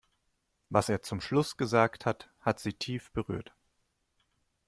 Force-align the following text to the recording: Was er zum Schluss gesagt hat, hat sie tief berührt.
Was 0.69 0.89
er 0.89 1.03
zum 1.03 1.21
Schluss 1.21 1.57
gesagt 1.57 2.07
hat, 2.07 2.31
hat 2.39 2.59
sie 2.59 2.73
tief 2.73 3.11
berührt. 3.11 3.53